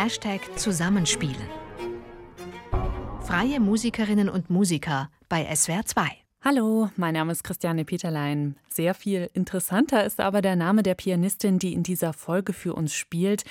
Hashtag 0.00 0.56
Zusammenspielen. 0.56 1.48
Freie 3.20 3.58
Musikerinnen 3.58 4.28
und 4.28 4.48
Musiker 4.48 5.10
bei 5.28 5.52
SWR 5.52 5.86
2. 5.86 6.27
Hallo, 6.40 6.88
mein 6.94 7.14
Name 7.14 7.32
ist 7.32 7.42
Christiane 7.42 7.84
Peterlein. 7.84 8.54
Sehr 8.68 8.94
viel 8.94 9.28
interessanter 9.34 10.04
ist 10.04 10.20
aber 10.20 10.40
der 10.40 10.54
Name 10.54 10.84
der 10.84 10.94
Pianistin, 10.94 11.58
die 11.58 11.72
in 11.72 11.82
dieser 11.82 12.12
Folge 12.12 12.52
für 12.52 12.74
uns 12.74 12.94
spielt, 12.94 13.42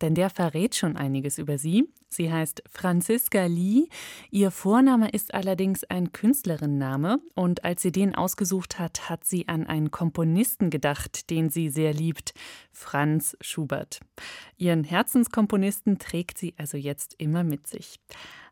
denn 0.00 0.14
der 0.14 0.30
verrät 0.30 0.76
schon 0.76 0.96
einiges 0.96 1.38
über 1.38 1.58
sie. 1.58 1.88
Sie 2.08 2.32
heißt 2.32 2.62
Franziska 2.70 3.46
Lee. 3.46 3.88
Ihr 4.30 4.52
Vorname 4.52 5.10
ist 5.10 5.34
allerdings 5.34 5.82
ein 5.82 6.12
Künstlerinnenname 6.12 7.18
und 7.34 7.64
als 7.64 7.82
sie 7.82 7.90
den 7.90 8.14
ausgesucht 8.14 8.78
hat, 8.78 9.10
hat 9.10 9.24
sie 9.24 9.48
an 9.48 9.66
einen 9.66 9.90
Komponisten 9.90 10.70
gedacht, 10.70 11.30
den 11.30 11.50
sie 11.50 11.68
sehr 11.68 11.92
liebt, 11.92 12.32
Franz 12.70 13.36
Schubert. 13.40 13.98
Ihren 14.56 14.84
Herzenskomponisten 14.84 15.98
trägt 15.98 16.38
sie 16.38 16.54
also 16.56 16.76
jetzt 16.76 17.16
immer 17.18 17.42
mit 17.42 17.66
sich. 17.66 17.98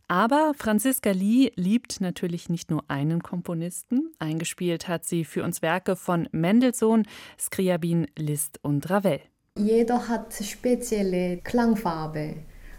Aber 0.09 0.53
Franziska 0.55 1.11
Lee 1.13 1.51
liebt 1.57 2.01
natürlich 2.01 2.49
nicht 2.49 2.71
nur 2.71 2.85
einen 2.89 3.23
Komponisten. 3.23 4.13
Eingespielt 4.19 4.87
hat 4.87 5.05
sie 5.05 5.25
für 5.25 5.43
uns 5.43 5.63
Werke 5.63 5.97
von 5.97 6.29
Mendelssohn, 6.31 7.07
Scriabin, 7.39 8.07
Liszt 8.17 8.59
und 8.63 8.91
Ravel. 8.91 9.21
Jeder 9.57 10.09
hat 10.09 10.35
spezielle 10.35 11.39
Klangfarbe 11.39 12.35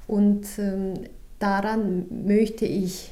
und 0.08 0.46
ähm, 0.60 0.94
daran 1.40 2.06
möchte 2.26 2.66
ich 2.66 3.12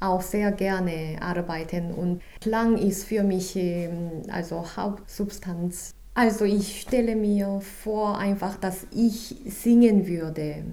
auch 0.00 0.20
sehr 0.20 0.52
gerne 0.52 1.16
arbeiten 1.20 1.92
und 1.92 2.20
Klang 2.40 2.76
ist 2.76 3.04
für 3.04 3.22
mich 3.22 3.56
ähm, 3.56 4.22
also 4.28 4.64
Hauptsubstanz. 4.76 5.92
Also 6.14 6.44
ich 6.44 6.80
stelle 6.80 7.16
mir 7.16 7.60
vor 7.60 8.18
einfach, 8.18 8.56
dass 8.56 8.86
ich 8.90 9.36
singen 9.46 10.06
würde 10.06 10.64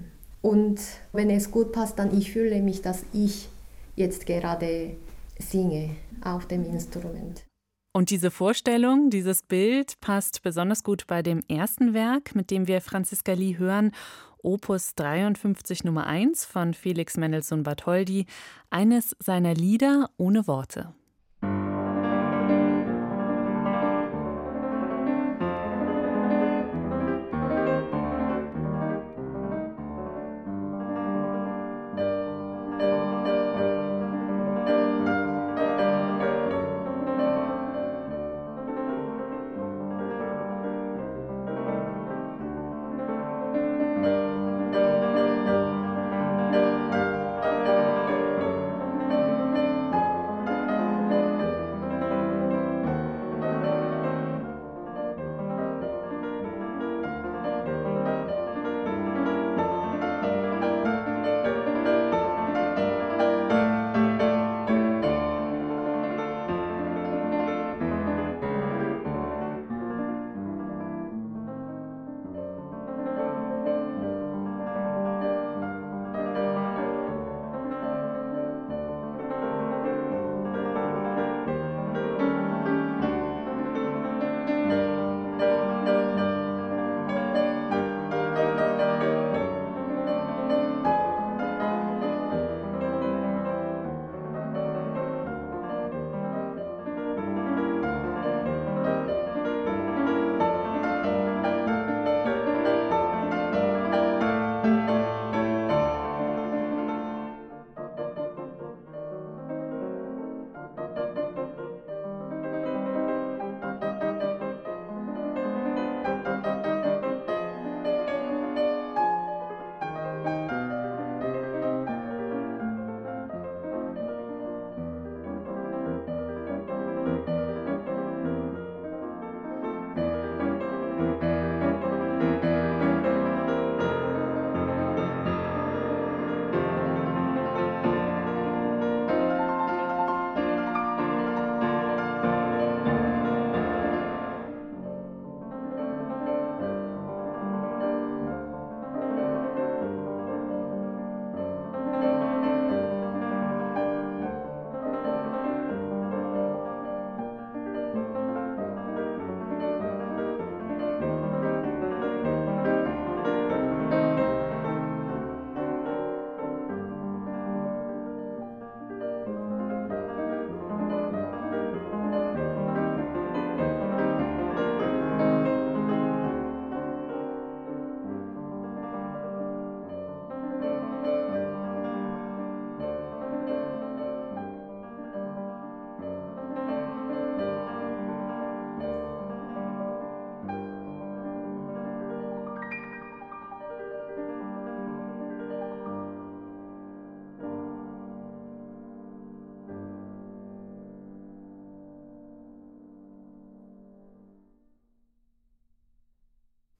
und 0.44 0.78
wenn 1.12 1.30
es 1.30 1.50
gut 1.50 1.72
passt, 1.72 1.98
dann 1.98 2.16
ich 2.16 2.30
fühle 2.30 2.60
mich, 2.60 2.82
dass 2.82 3.06
ich 3.14 3.48
jetzt 3.96 4.26
gerade 4.26 4.94
singe 5.38 5.96
auf 6.22 6.44
dem 6.44 6.66
Instrument. 6.66 7.46
Und 7.94 8.10
diese 8.10 8.30
Vorstellung, 8.30 9.08
dieses 9.08 9.42
Bild 9.42 9.98
passt 10.02 10.42
besonders 10.42 10.84
gut 10.84 11.06
bei 11.06 11.22
dem 11.22 11.40
ersten 11.48 11.94
Werk, 11.94 12.34
mit 12.34 12.50
dem 12.50 12.66
wir 12.66 12.82
Franziska 12.82 13.32
Lee 13.32 13.56
hören, 13.56 13.92
Opus 14.42 14.94
53 14.96 15.82
Nummer 15.84 16.06
1 16.06 16.44
von 16.44 16.74
Felix 16.74 17.16
Mendelssohn 17.16 17.62
Bartholdy, 17.62 18.26
eines 18.68 19.16
seiner 19.20 19.54
Lieder 19.54 20.10
ohne 20.18 20.46
Worte. 20.46 20.92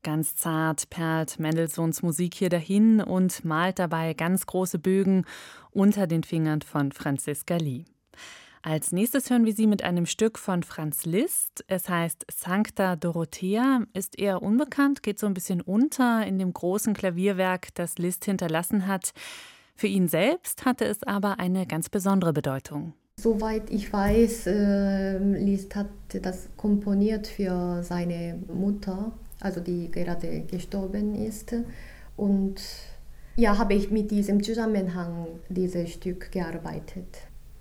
Ganz 0.04 0.36
zart 0.36 0.90
perlt 0.90 1.38
Mendelssohns 1.38 2.02
Musik 2.02 2.34
hier 2.34 2.50
dahin 2.50 3.00
und 3.00 3.42
malt 3.42 3.78
dabei 3.78 4.12
ganz 4.12 4.44
große 4.44 4.78
Bögen 4.78 5.24
unter 5.70 6.06
den 6.06 6.22
Fingern 6.22 6.60
von 6.60 6.92
Franziska 6.92 7.56
Lee. 7.56 7.86
Als 8.60 8.92
nächstes 8.92 9.30
hören 9.30 9.46
wir 9.46 9.54
sie 9.54 9.66
mit 9.66 9.82
einem 9.82 10.04
Stück 10.04 10.38
von 10.38 10.62
Franz 10.62 11.06
Liszt. 11.06 11.64
Es 11.68 11.88
heißt 11.88 12.26
Sancta 12.30 12.96
Dorothea, 12.96 13.84
ist 13.94 14.18
eher 14.18 14.42
unbekannt, 14.42 15.02
geht 15.02 15.18
so 15.18 15.26
ein 15.26 15.32
bisschen 15.32 15.62
unter 15.62 16.26
in 16.26 16.38
dem 16.38 16.52
großen 16.52 16.92
Klavierwerk, 16.92 17.74
das 17.74 17.96
Liszt 17.96 18.26
hinterlassen 18.26 18.86
hat. 18.86 19.14
Für 19.74 19.86
ihn 19.86 20.08
selbst 20.08 20.66
hatte 20.66 20.84
es 20.84 21.02
aber 21.02 21.38
eine 21.40 21.66
ganz 21.66 21.88
besondere 21.88 22.34
Bedeutung. 22.34 22.92
Soweit 23.16 23.70
ich 23.70 23.90
weiß, 23.90 24.48
äh, 24.48 25.18
Liszt 25.18 25.74
hat 25.74 25.88
das 26.20 26.50
komponiert 26.58 27.26
für 27.26 27.82
seine 27.82 28.38
Mutter 28.52 29.12
also 29.40 29.60
die 29.60 29.90
gerade 29.90 30.42
gestorben 30.42 31.14
ist. 31.14 31.54
Und 32.16 32.60
Ja, 33.36 33.58
habe 33.58 33.74
ich 33.74 33.90
mit 33.90 34.10
diesem 34.10 34.42
Zusammenhang 34.42 35.26
dieses 35.48 35.90
Stück 35.90 36.30
gearbeitet. 36.30 37.06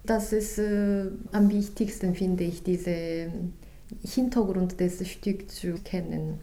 Das 0.05 0.33
ist 0.33 0.59
äh, 0.59 1.07
am 1.31 1.49
wichtigsten, 1.49 2.13
finde 2.13 2.43
ich, 2.43 2.61
diesen 2.61 3.53
Hintergrund 4.03 4.79
des 4.79 5.07
Stücks 5.07 5.55
zu 5.55 5.73
kennen. 5.83 6.39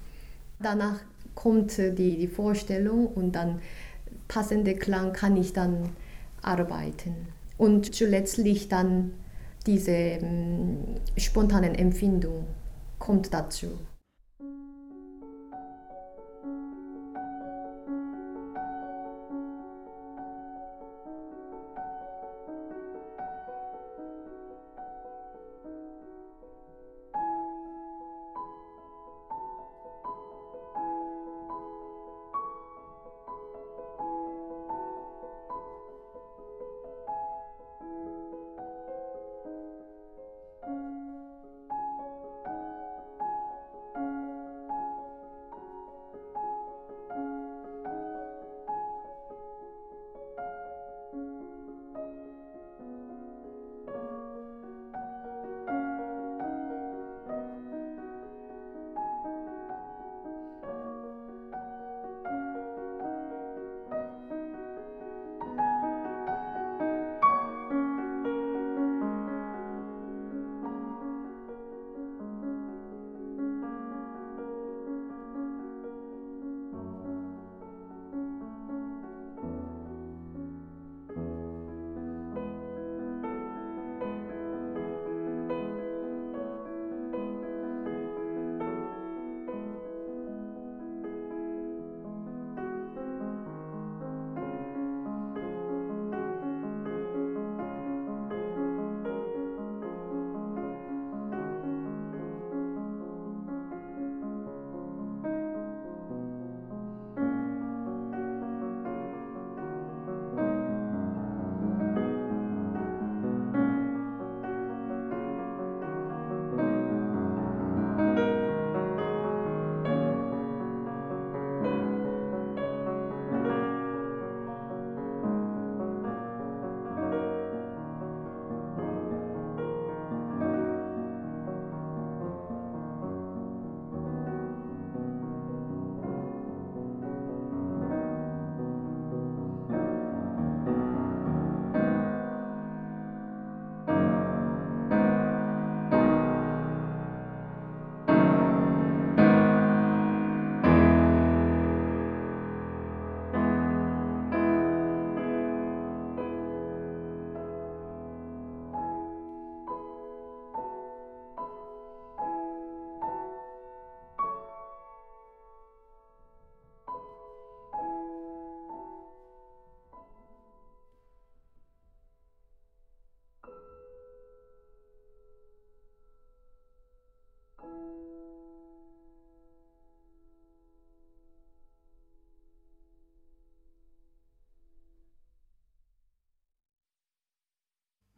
Danach 0.58 1.00
kommt 1.34 1.78
die, 1.78 2.16
die 2.18 2.28
Vorstellung 2.28 3.06
und 3.06 3.32
dann 3.32 3.60
passende 4.28 4.74
Klang 4.74 5.12
kann 5.12 5.36
ich 5.36 5.52
dann 5.52 5.90
arbeiten. 6.42 7.14
Und 7.56 7.94
zuletzt 7.94 8.40
dann 8.70 9.12
diese 9.66 9.92
ähm, 9.92 10.78
spontanen 11.16 11.74
Empfindung 11.74 12.46
kommt 12.98 13.32
dazu. 13.32 13.78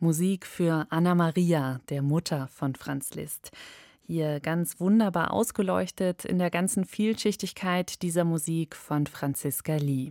Musik 0.02 0.46
für 0.46 0.88
Anna 0.90 1.14
Maria, 1.14 1.80
der 1.88 2.02
Mutter 2.02 2.48
von 2.48 2.74
Franz 2.74 3.14
Liszt. 3.14 3.52
Hier 4.04 4.40
ganz 4.40 4.80
wunderbar 4.80 5.32
ausgeleuchtet 5.32 6.24
in 6.24 6.40
der 6.40 6.50
ganzen 6.50 6.84
Vielschichtigkeit 6.84 8.02
dieser 8.02 8.24
Musik 8.24 8.74
von 8.74 9.06
Franziska 9.06 9.76
Lee. 9.76 10.10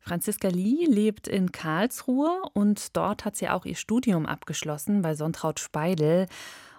Franziska 0.00 0.48
Lee 0.48 0.84
lebt 0.84 1.28
in 1.28 1.50
Karlsruhe 1.50 2.42
und 2.52 2.94
dort 2.94 3.24
hat 3.24 3.36
sie 3.36 3.48
auch 3.48 3.64
ihr 3.64 3.74
Studium 3.74 4.26
abgeschlossen 4.26 5.00
bei 5.00 5.14
Sontraut 5.14 5.60
Speidel. 5.60 6.26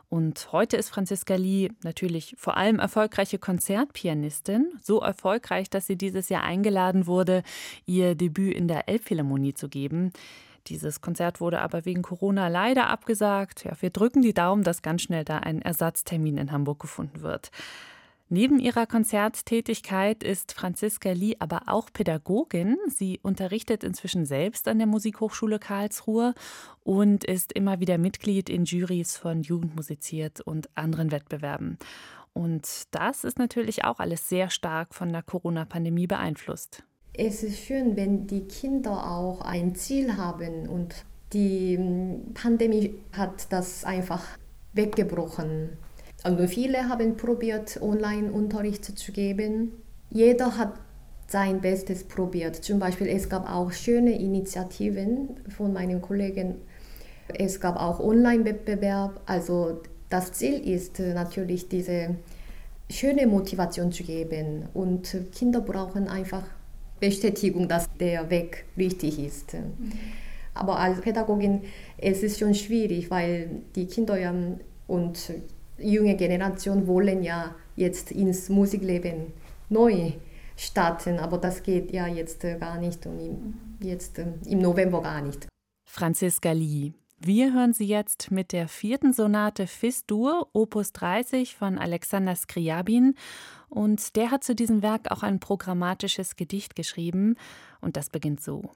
Und 0.08 0.52
heute 0.52 0.78
ist 0.78 0.90
Franziska 0.90 1.34
Lee 1.34 1.70
natürlich 1.82 2.36
vor 2.38 2.56
allem 2.56 2.78
erfolgreiche 2.78 3.40
Konzertpianistin. 3.40 4.74
So 4.80 5.00
erfolgreich, 5.00 5.72
dass 5.72 5.88
sie 5.88 5.96
dieses 5.96 6.30
Jahr 6.30 6.44
eingeladen 6.44 7.08
wurde, 7.08 7.42
ihr 7.88 8.14
Debüt 8.14 8.54
in 8.54 8.68
der 8.68 8.88
Elbphilharmonie 8.88 9.56
zu 9.56 9.70
geben. 9.70 10.14
Dieses 10.68 11.02
Konzert 11.02 11.42
wurde 11.42 11.62
aber 11.62 11.86
wegen 11.86 12.02
Corona 12.02 12.48
leider 12.48 12.90
abgesagt. 12.90 13.64
Ja, 13.64 13.74
wir 13.80 13.90
drücken 13.90 14.22
die 14.22 14.34
Daumen, 14.34 14.64
dass 14.64 14.82
ganz 14.82 15.04
schnell 15.04 15.24
da 15.24 15.38
ein 15.38 15.62
Ersatztermin 15.62 16.38
in 16.38 16.52
Hamburg 16.52 16.80
gefunden 16.80 17.22
wird. 17.22 17.52
Neben 18.28 18.60
ihrer 18.60 18.88
Konzerttätigkeit 18.88 20.24
ist 20.24 20.54
Franziska 20.54 21.12
Lee 21.12 21.36
aber 21.38 21.64
auch 21.68 21.92
Pädagogin. 21.94 22.78
Sie 22.88 23.20
unterrichtet 23.22 23.84
inzwischen 23.84 24.26
selbst 24.26 24.68
an 24.68 24.80
der 24.80 24.88
Musikhochschule 24.88 25.60
Karlsruhe 25.60 26.34
und 26.84 27.24
ist 27.24 27.54
immer 27.54 27.80
wieder 27.80 28.00
Mitglied 28.00 28.50
in 28.50 28.66
Jurys 28.66 29.16
von 29.16 29.44
Jugendmusiziert 29.44 30.42
und 30.42 30.76
anderen 30.76 31.12
Wettbewerben. 31.12 31.78
Und 32.34 32.86
das 32.90 33.24
ist 33.24 33.38
natürlich 33.38 33.86
auch 33.86 34.00
alles 34.00 34.28
sehr 34.28 34.50
stark 34.50 34.96
von 34.96 35.12
der 35.12 35.22
Corona-Pandemie 35.22 36.08
beeinflusst 36.08 36.84
es 37.18 37.44
ist 37.44 37.60
schön, 37.60 37.96
wenn 37.96 38.28
die 38.28 38.42
Kinder 38.42 39.12
auch 39.12 39.42
ein 39.42 39.76
Ziel 39.76 40.18
haben 40.18 40.68
und 40.68 40.96
die 41.34 41.78
hm, 41.78 42.34
Pandemie 42.34 42.96
hat 43.14 43.48
das 43.52 43.84
einfach 43.84 44.24
weggebrochen. 44.74 45.70
Also 46.24 46.48
viele 46.48 46.90
haben 46.90 47.18
probiert, 47.18 47.80
Online-Unterricht 47.82 48.84
zu 48.86 49.12
geben. 49.12 49.72
Jeder 50.10 50.58
hat 50.58 50.74
sein 51.28 51.62
Bestes 51.62 52.04
probiert. 52.04 52.56
Zum 52.56 52.80
Beispiel, 52.80 53.08
es 53.08 53.30
gab 53.30 53.50
auch 53.50 53.72
schöne 53.72 54.20
Initiativen 54.20 55.36
von 55.56 55.74
meinen 55.74 56.02
Kollegen. 56.02 56.56
Es 57.28 57.60
gab 57.60 57.76
auch 57.76 58.00
Online-Wettbewerb. 58.00 59.22
Also 59.26 59.82
das 60.10 60.34
Ziel 60.34 60.68
ist 60.68 61.00
natürlich, 61.00 61.68
diese 61.68 62.16
schöne 62.90 63.28
Motivation 63.28 63.92
zu 63.92 64.04
geben. 64.04 64.68
Und 64.74 65.16
Kinder 65.32 65.62
brauchen 65.62 66.08
einfach 66.08 66.44
Bestätigung, 67.00 67.68
dass 67.68 67.90
der 67.98 68.30
Weg 68.30 68.66
richtig 68.78 69.20
ist. 69.20 69.54
Mhm. 69.54 69.92
Aber 70.54 70.80
als 70.80 71.02
Pädagogin 71.02 71.62
es 71.98 72.24
ist 72.24 72.40
schon 72.40 72.54
schwierig, 72.54 73.12
weil 73.12 73.50
die 73.76 73.88
Kinder 73.88 74.18
ja 74.18 74.34
und 74.88 75.34
junge 75.78 76.16
Generation 76.16 76.88
wollen 76.88 77.24
ja 77.24 77.56
jetzt 77.76 78.12
ins 78.12 78.50
Musikleben 78.50 79.34
neu 79.70 80.14
starten, 80.56 81.20
aber 81.20 81.38
das 81.38 81.64
geht 81.64 81.92
ja 81.92 82.08
jetzt 82.08 82.44
äh, 82.44 82.58
gar 82.58 82.78
nicht 82.78 83.06
und 83.06 83.20
im, 83.20 83.54
jetzt 83.82 84.20
äh, 84.20 84.28
im 84.46 84.60
November 84.60 85.02
gar 85.02 85.22
nicht. 85.22 85.48
Franziska 85.86 86.52
Lee. 86.54 86.94
Wir 87.20 87.54
hören 87.54 87.74
sie 87.74 87.86
jetzt 87.88 88.32
mit 88.32 88.52
der 88.52 88.68
vierten 88.68 89.14
Sonate 89.14 89.68
Fis-Dur, 89.68 90.50
Opus 90.54 90.92
30 90.92 91.56
von 91.56 91.78
Alexander 91.78 92.36
Skriabin. 92.36 93.16
Und 93.70 94.16
der 94.16 94.32
hat 94.32 94.44
zu 94.44 94.56
diesem 94.56 94.82
Werk 94.82 95.12
auch 95.12 95.24
ein 95.24 95.40
programmatisches 95.40 96.36
Gedicht 96.36 96.76
geschrieben. 96.76 97.36
Und 97.82 97.98
das 97.98 98.10
beginnt 98.10 98.42
so. 98.42 98.72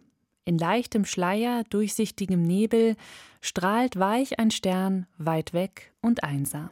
In 0.46 0.58
leichtem 0.58 1.06
Schleier, 1.06 1.64
durchsichtigem 1.70 2.42
Nebel 2.42 2.96
strahlt 3.42 4.00
weich 4.00 4.40
ein 4.40 4.52
Stern 4.52 5.06
weit 5.18 5.54
weg 5.54 5.94
und 6.02 6.24
einsam. 6.24 6.72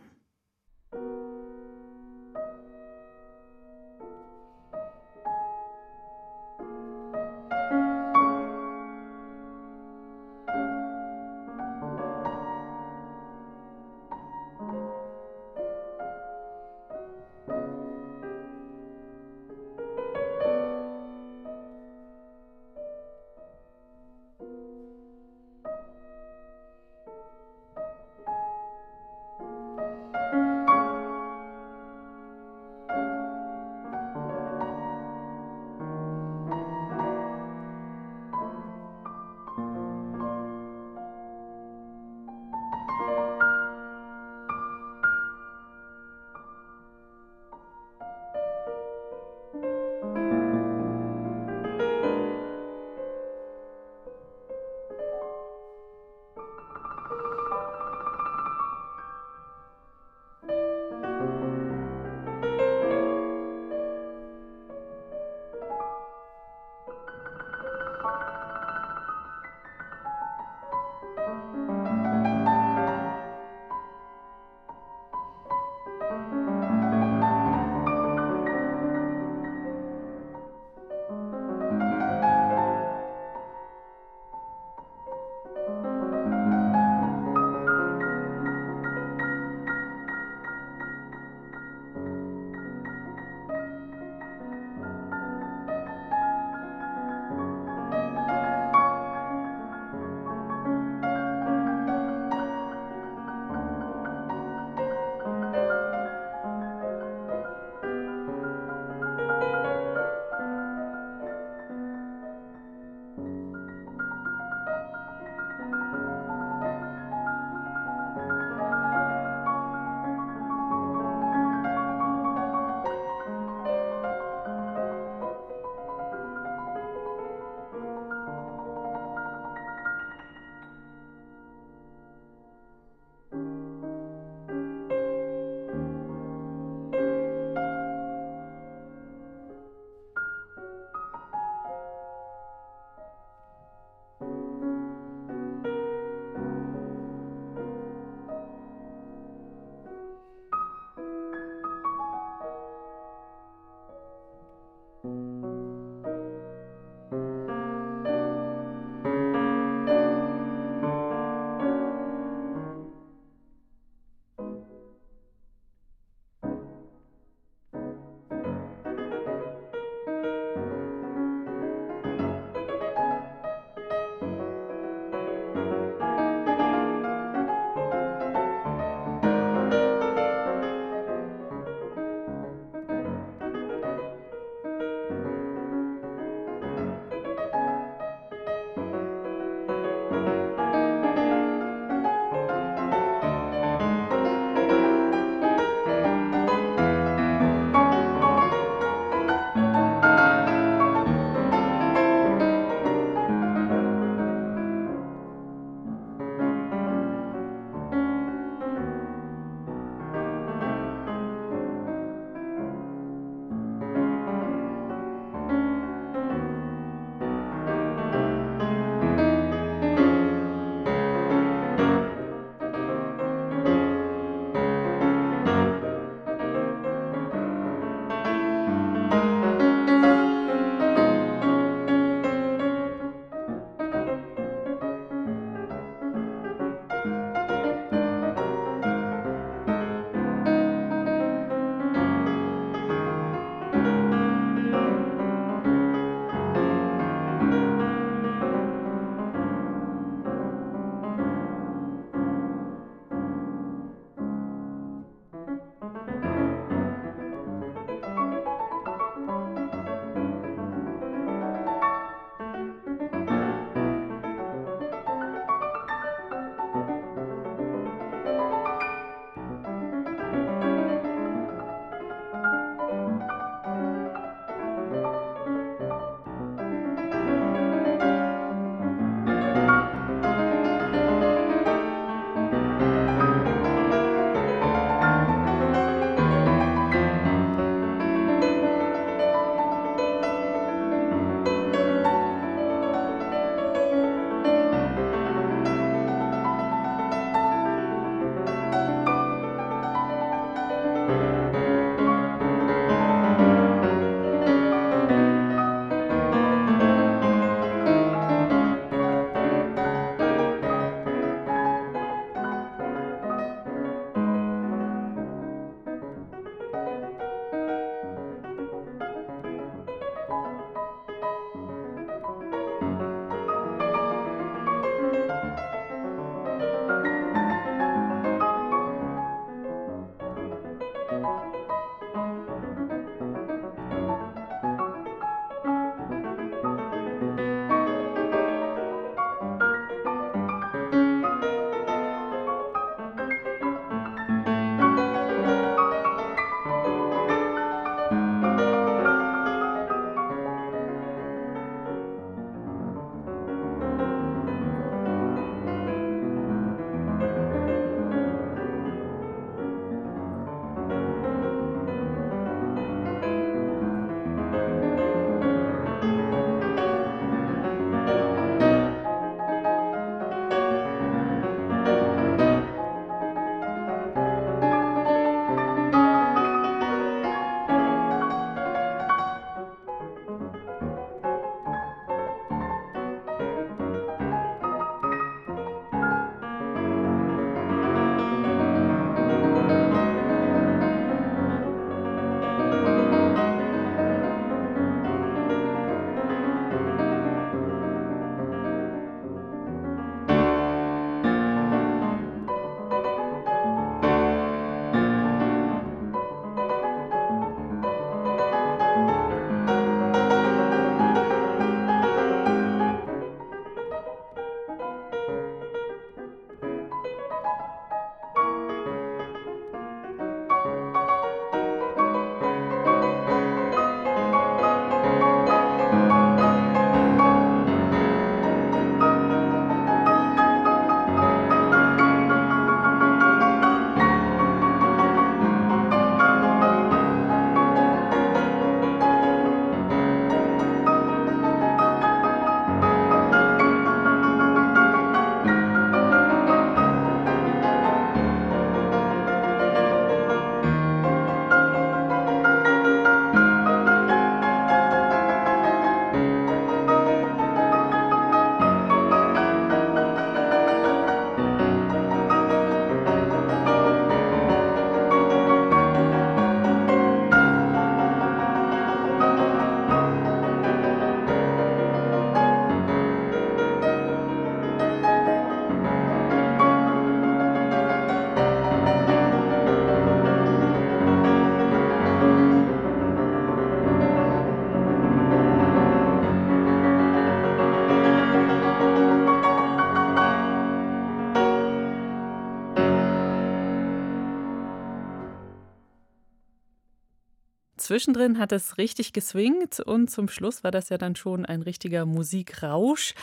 Zwischendrin 497.87 498.37
hat 498.37 498.51
es 498.51 498.77
richtig 498.77 499.13
geswingt 499.13 499.79
und 499.79 500.11
zum 500.11 500.27
Schluss 500.27 500.63
war 500.63 500.71
das 500.71 500.89
ja 500.89 500.97
dann 500.97 501.15
schon 501.15 501.45
ein 501.45 501.61
richtiger 501.61 502.05
Musikrausch. 502.05 503.13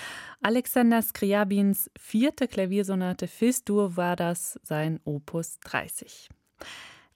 Alexander 0.41 1.03
Skriabins 1.03 1.91
vierte 1.99 2.49
Klaviersonate 2.49 3.29
Fis-Dur 3.29 3.99
war 3.99 4.17
das 4.17 4.59
sein 4.63 5.01
Opus 5.05 5.61
30. 5.61 6.31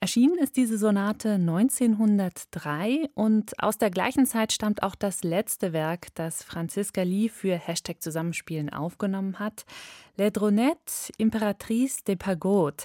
Erschienen 0.00 0.38
ist 0.38 0.56
diese 0.56 0.78
Sonate 0.78 1.30
1903 1.32 3.10
und 3.14 3.60
aus 3.60 3.78
der 3.78 3.90
gleichen 3.90 4.26
Zeit 4.26 4.52
stammt 4.52 4.84
auch 4.84 4.94
das 4.94 5.24
letzte 5.24 5.72
Werk, 5.72 6.14
das 6.14 6.44
Franziska 6.44 7.02
Lee 7.02 7.28
für 7.28 7.56
Hashtag 7.56 8.00
Zusammenspielen 8.00 8.70
aufgenommen 8.70 9.40
hat. 9.40 9.64
Ledronette, 10.16 11.12
Imperatrice 11.16 12.04
de 12.04 12.14
Pagode, 12.14 12.84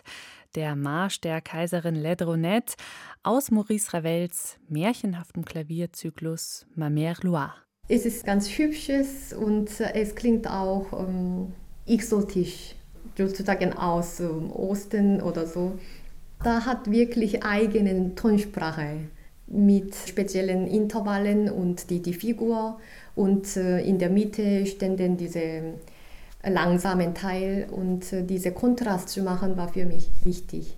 der 0.55 0.75
Marsch 0.75 1.21
der 1.21 1.39
Kaiserin 1.39 1.93
Ledronette 1.93 2.73
aus 3.21 3.51
Maurice 3.51 3.93
Ravels 3.93 4.57
märchenhaftem 4.67 5.45
Klavierzyklus 5.45 6.65
Ma 6.73 6.87
Mère 6.87 7.23
Loire. 7.23 7.53
Es 7.89 8.07
ist 8.07 8.25
ganz 8.25 8.49
hübsches 8.49 9.33
und 9.33 9.69
es 9.79 10.15
klingt 10.15 10.49
auch 10.49 11.07
ähm, 11.07 11.53
exotisch, 11.85 12.73
sozusagen 13.15 13.73
aus 13.73 14.19
ähm, 14.19 14.51
Osten 14.51 15.21
oder 15.21 15.45
so. 15.45 15.77
Da 16.43 16.65
hat 16.65 16.91
wirklich 16.91 17.43
eigene 17.43 18.15
Tonsprache 18.15 18.97
mit 19.47 19.95
speziellen 19.95 20.67
Intervallen 20.67 21.49
und 21.49 21.89
die, 21.89 22.01
die 22.01 22.13
Figur. 22.13 22.79
Und 23.15 23.55
äh, 23.55 23.79
in 23.79 23.97
der 23.97 24.09
Mitte 24.09 24.65
standen 24.65 25.15
diese 25.15 25.75
langsamen 26.43 27.13
Teil 27.13 27.67
und 27.71 28.11
äh, 28.11 28.23
diese 28.23 28.51
Kontrast 28.51 29.09
zu 29.09 29.23
machen 29.23 29.55
war 29.55 29.69
für 29.69 29.85
mich 29.85 30.09
wichtig. 30.25 30.77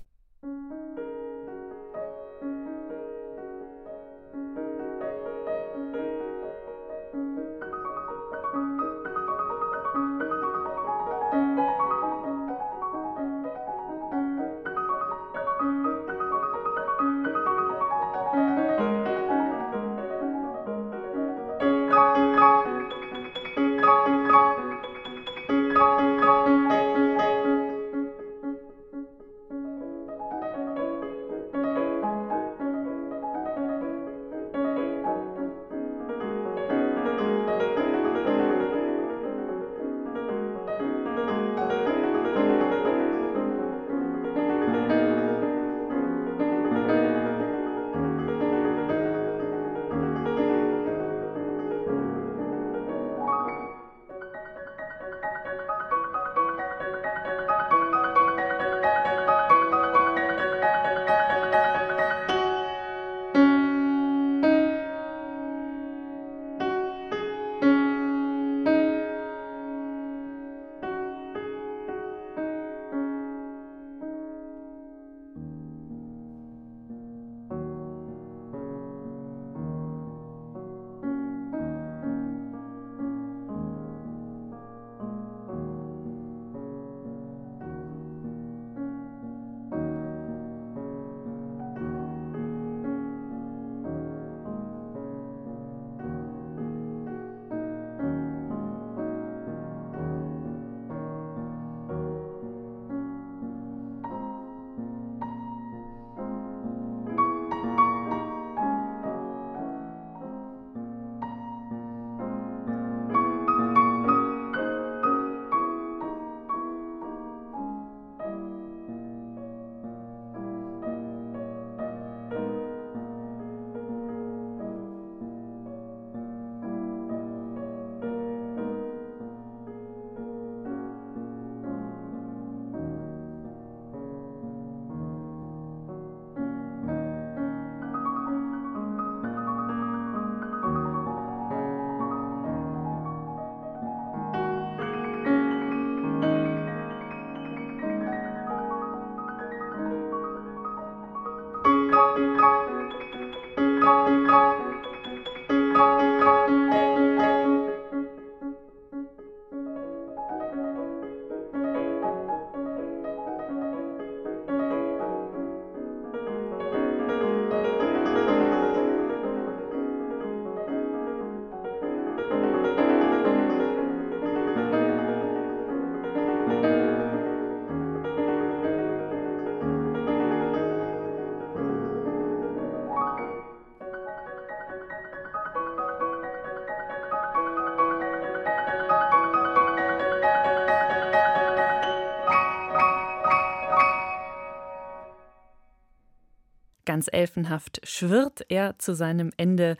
Ganz 196.95 197.10
elfenhaft 197.12 197.81
schwirrt 197.84 198.45
er 198.47 198.79
zu 198.79 198.95
seinem 198.95 199.31
Ende 199.36 199.75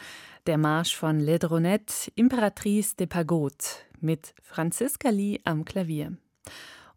der 0.48 0.58
Marsch 0.58 0.98
von 0.98 1.18
Ledronette, 1.22 2.12
Imperatrice 2.16 2.98
de 2.98 3.08
Pagode 3.08 3.64
mit 4.02 4.34
Franziska 4.42 5.12
Lee 5.12 5.40
am 5.46 5.64
Klavier. 5.64 6.18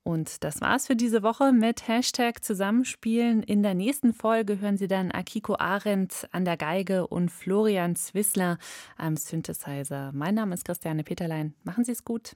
Und 0.03 0.43
das 0.43 0.61
war's 0.61 0.89
für 0.89 0.97
diese 0.97 1.23
Woche 1.23 1.53
mit 1.53 1.87
Hashtag 1.87 2.43
Zusammenspielen. 2.43 3.45
In 3.45 3.63
der 3.63 3.75
nächsten 3.75 4.13
Folge 4.13 4.59
hören 4.59 4.77
Sie 4.77 4.89
dann 4.89 5.13
Akiko 5.13 5.55
Arendt 5.57 6.29
an 6.33 6.45
der 6.45 6.57
Geige 6.57 7.07
und 7.07 7.31
Florian 7.31 7.95
Zwissler 7.95 8.59
am 8.97 9.17
Synthesizer. 9.17 10.11
Mein 10.13 10.35
Name 10.35 10.55
ist 10.55 10.65
Christiane 10.65 11.05
Peterlein. 11.05 11.55
Machen 11.63 11.85
Sie 11.85 11.93
es 11.93 12.05
gut. 12.05 12.35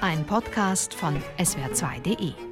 Ein 0.00 0.26
Podcast 0.26 0.94
von 0.94 1.16
swr2.de 1.38 2.49